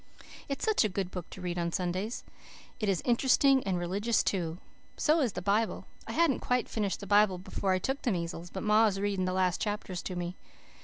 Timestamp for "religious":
3.77-4.23